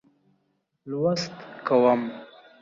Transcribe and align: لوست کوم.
لوست 0.89 1.33
کوم. 1.67 2.01